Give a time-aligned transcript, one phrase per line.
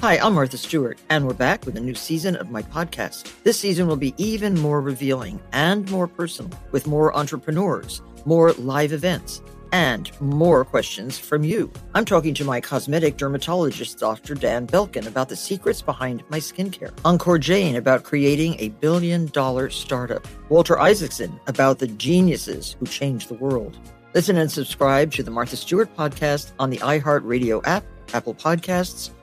[0.00, 3.32] Hi, I'm Martha Stewart, and we're back with a new season of my podcast.
[3.42, 8.92] This season will be even more revealing and more personal, with more entrepreneurs, more live
[8.92, 11.68] events, and more questions from you.
[11.96, 14.36] I'm talking to my cosmetic dermatologist, Dr.
[14.36, 16.96] Dan Belkin, about the secrets behind my skincare.
[17.04, 20.28] Encore Jane about creating a billion dollar startup.
[20.48, 23.76] Walter Isaacson about the geniuses who changed the world.
[24.14, 27.82] Listen and subscribe to the Martha Stewart podcast on the iHeartRadio app,
[28.14, 29.10] Apple Podcasts,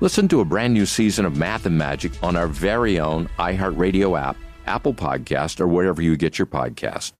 [0.00, 4.16] Listen to a brand new season of Math and Magic on our very own iHeartRadio
[4.16, 7.12] app, Apple Podcast, or wherever you get your podcast.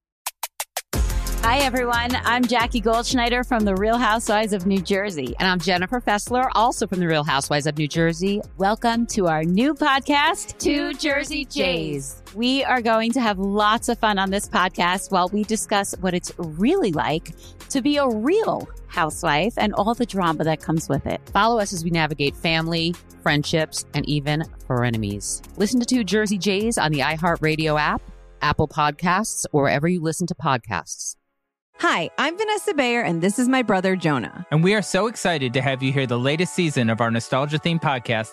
[1.42, 2.14] Hi, everyone.
[2.25, 5.34] I'm Jackie Goldschneider from The Real Housewives of New Jersey.
[5.39, 8.42] And I'm Jennifer Fessler, also from The Real Housewives of New Jersey.
[8.58, 12.22] Welcome to our new podcast, Two Jersey Jays.
[12.34, 16.12] We are going to have lots of fun on this podcast while we discuss what
[16.12, 17.31] it's really like
[17.70, 21.20] to be a real housewife and all the drama that comes with it.
[21.33, 25.41] Follow us as we navigate family, friendships, and even frenemies.
[25.56, 28.03] Listen to Two Jersey Jays on the iHeartRadio app,
[28.42, 31.14] Apple Podcasts, or wherever you listen to podcasts.
[31.81, 34.45] Hi, I'm Vanessa Bayer, and this is my brother Jonah.
[34.51, 37.56] And we are so excited to have you hear the latest season of our nostalgia
[37.56, 38.33] themed podcast,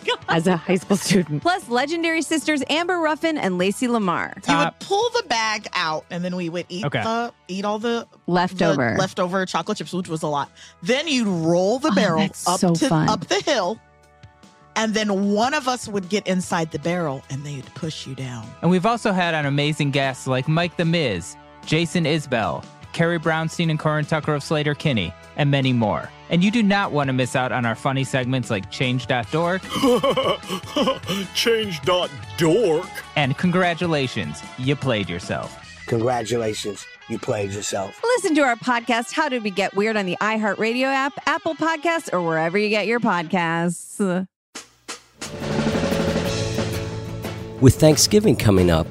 [0.28, 1.42] As a high school student.
[1.42, 4.32] Plus legendary sisters Amber Ruffin and Lacey Lamar.
[4.48, 7.02] You would pull the bag out, and then we would eat Okay.
[7.02, 8.92] the eat all the Leftover.
[8.94, 10.50] the leftover chocolate chips, which was a lot.
[10.82, 13.08] Then you'd roll the Oh, barrel that's up so to fun.
[13.08, 13.78] up the hill,
[14.76, 18.46] and then one of us would get inside the barrel, and they'd push you down.
[18.62, 21.36] And we've also had on amazing guests like Mike the Miz,
[21.66, 22.64] Jason Isbell,
[22.94, 26.08] Carrie Brownstein and Corin Tucker of Sleater-Kinney, and many more.
[26.32, 29.62] And you do not want to miss out on our funny segments like Change.dork
[31.34, 32.86] Change.dork.
[33.16, 35.58] and Congratulations, you played yourself.
[35.86, 38.00] Congratulations, you played yourself.
[38.02, 42.10] Listen to our podcast, How Did We Get Weird, on the iHeartRadio app, Apple Podcasts,
[42.12, 44.26] or wherever you get your podcasts.
[47.60, 48.86] With Thanksgiving coming up,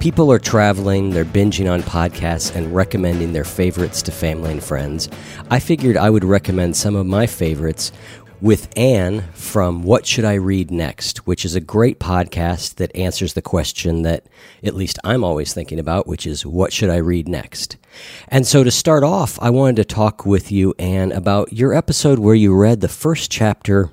[0.00, 5.08] people are traveling, they're binging on podcasts, and recommending their favorites to family and friends.
[5.50, 7.92] I figured I would recommend some of my favorites
[8.40, 13.32] with Anne from What Should I Read Next, which is a great podcast that answers
[13.32, 14.26] the question that
[14.62, 17.76] at least I'm always thinking about, which is what should I read next?
[18.28, 22.18] And so to start off, I wanted to talk with you, Anne, about your episode
[22.18, 23.90] where you read the first chapter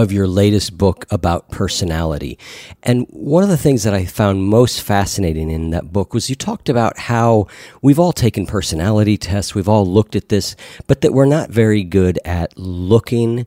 [0.00, 2.38] of your latest book about personality.
[2.82, 6.36] And one of the things that I found most fascinating in that book was you
[6.36, 7.46] talked about how
[7.82, 10.56] we've all taken personality tests, we've all looked at this,
[10.86, 13.46] but that we're not very good at looking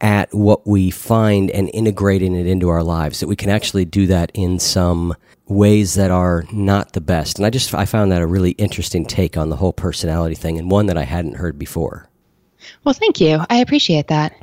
[0.00, 4.06] at what we find and integrating it into our lives that we can actually do
[4.06, 5.14] that in some
[5.46, 9.04] ways that are not the best and i just i found that a really interesting
[9.04, 12.08] take on the whole personality thing and one that i hadn't heard before
[12.84, 13.40] Well, thank you.
[13.48, 14.34] I appreciate that.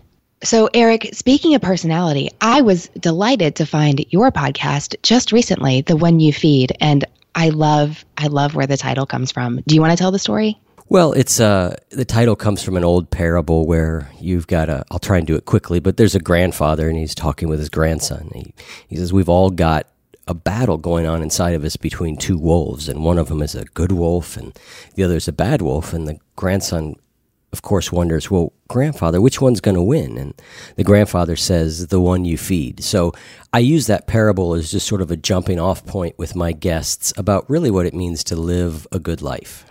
[0.43, 5.97] So, Eric, speaking of personality, I was delighted to find your podcast just recently, the
[5.97, 9.61] one you feed, and I love I love where the title comes from.
[9.67, 10.59] Do you want to tell the story?
[10.89, 14.99] Well, it's uh the title comes from an old parable where you've got a I'll
[14.99, 18.31] try and do it quickly, but there's a grandfather and he's talking with his grandson.
[18.33, 18.53] He
[18.87, 19.87] he says we've all got
[20.27, 23.55] a battle going on inside of us between two wolves and one of them is
[23.55, 24.57] a good wolf and
[24.95, 26.95] the other is a bad wolf and the grandson
[27.53, 30.17] of course, wonders, well, grandfather, which one's going to win?
[30.17, 30.33] And
[30.75, 32.83] the grandfather says, the one you feed.
[32.83, 33.13] So
[33.53, 37.13] I use that parable as just sort of a jumping off point with my guests
[37.17, 39.65] about really what it means to live a good life.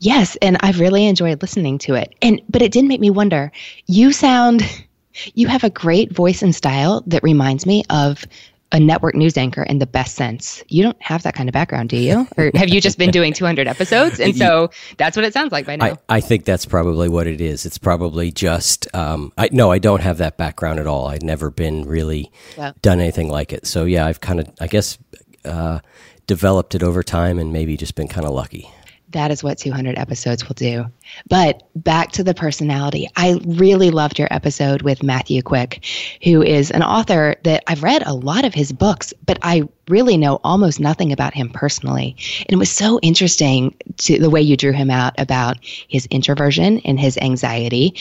[0.00, 2.12] Yes, and I've really enjoyed listening to it.
[2.20, 3.52] And but it did make me wonder.
[3.86, 4.62] You sound
[5.34, 8.24] you have a great voice and style that reminds me of
[8.72, 10.64] a network news anchor in the best sense.
[10.68, 12.26] You don't have that kind of background, do you?
[12.36, 14.18] Or have you just been doing 200 episodes?
[14.18, 15.98] And so that's what it sounds like by now.
[16.08, 17.66] I, I think that's probably what it is.
[17.66, 21.06] It's probably just, um, I, no, I don't have that background at all.
[21.06, 22.32] I've never been really
[22.80, 23.66] done anything like it.
[23.66, 24.98] So yeah, I've kind of, I guess,
[25.44, 25.80] uh,
[26.26, 28.70] developed it over time and maybe just been kind of lucky.
[29.12, 30.86] That is what 200 episodes will do.
[31.28, 33.08] But back to the personality.
[33.16, 35.84] I really loved your episode with Matthew Quick,
[36.22, 40.16] who is an author that I've read a lot of his books, but I really
[40.16, 42.16] know almost nothing about him personally.
[42.40, 46.80] And it was so interesting to the way you drew him out about his introversion
[46.80, 47.94] and his anxiety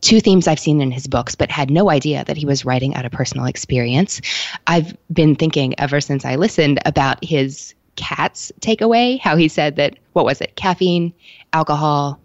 [0.00, 2.94] two themes I've seen in his books, but had no idea that he was writing
[2.94, 4.20] out of personal experience.
[4.66, 9.98] I've been thinking ever since I listened about his cat's takeaway, how he said that,
[10.14, 10.56] what was it?
[10.56, 11.12] Caffeine,
[11.52, 12.18] alcohol,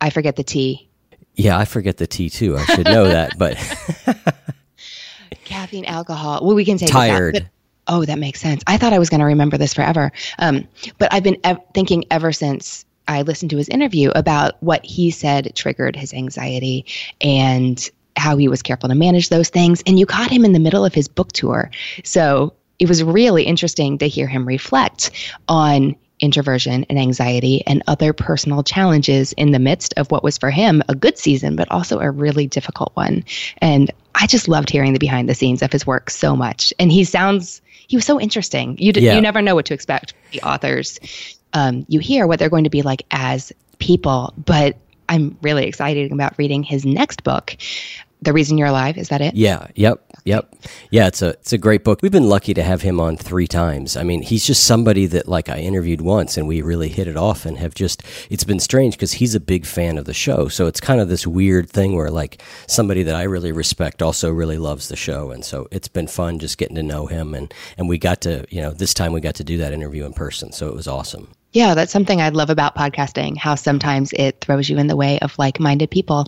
[0.00, 0.88] I forget the T.
[1.34, 2.56] Yeah, I forget the T too.
[2.56, 3.56] I should know that, but
[5.44, 6.44] caffeine, alcohol.
[6.44, 7.36] Well, we can take tired.
[7.36, 7.46] It
[7.86, 8.62] oh, that makes sense.
[8.66, 10.12] I thought I was going to remember this forever.
[10.38, 10.66] Um,
[10.98, 15.10] but I've been ev- thinking ever since I listened to his interview about what he
[15.10, 16.86] said triggered his anxiety
[17.20, 19.82] and how he was careful to manage those things.
[19.86, 21.70] And you caught him in the middle of his book tour.
[22.04, 25.10] So it was really interesting to hear him reflect
[25.48, 30.50] on introversion and anxiety and other personal challenges in the midst of what was for
[30.50, 33.24] him a good season, but also a really difficult one.
[33.58, 36.72] And I just loved hearing the behind the scenes of his work so much.
[36.78, 38.78] And he sounds, he was so interesting.
[38.78, 39.16] You, d- yeah.
[39.16, 41.00] you never know what to expect the authors.
[41.54, 44.76] Um, you hear what they're going to be like as people, but
[45.08, 47.56] I'm really excited about reading his next book.
[48.22, 49.34] The Reason You're Alive, is that it?
[49.34, 50.11] Yeah, yep.
[50.24, 50.54] Yep.
[50.90, 52.00] Yeah, it's a it's a great book.
[52.00, 53.96] We've been lucky to have him on 3 times.
[53.96, 57.16] I mean, he's just somebody that like I interviewed once and we really hit it
[57.16, 60.46] off and have just it's been strange cuz he's a big fan of the show.
[60.46, 64.30] So it's kind of this weird thing where like somebody that I really respect also
[64.30, 67.52] really loves the show and so it's been fun just getting to know him and
[67.76, 70.12] and we got to, you know, this time we got to do that interview in
[70.12, 70.52] person.
[70.52, 71.28] So it was awesome.
[71.52, 75.18] Yeah, that's something I love about podcasting, how sometimes it throws you in the way
[75.18, 76.26] of like-minded people.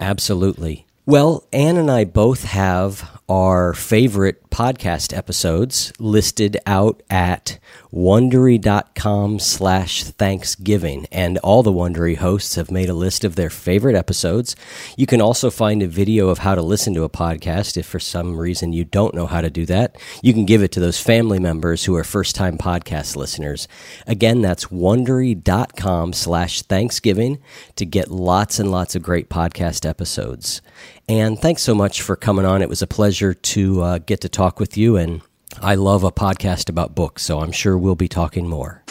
[0.00, 0.86] Absolutely.
[1.08, 7.58] Well, Anne and I both have our favorite podcast episodes listed out at
[7.92, 13.96] wondery.com slash thanksgiving and all the wondery hosts have made a list of their favorite
[13.96, 14.56] episodes.
[14.96, 18.00] You can also find a video of how to listen to a podcast if for
[18.00, 19.96] some reason you don't know how to do that.
[20.22, 23.68] You can give it to those family members who are first time podcast listeners.
[24.06, 27.38] Again that's wondery.com slash thanksgiving
[27.76, 30.60] to get lots and lots of great podcast episodes
[31.08, 34.28] and thanks so much for coming on it was a pleasure to uh, get to
[34.28, 35.20] talk with you and
[35.60, 38.82] I love a podcast about books, so I'm sure we'll be talking more.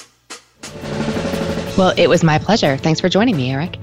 [1.77, 2.75] Well, it was my pleasure.
[2.77, 3.77] Thanks for joining me, Eric.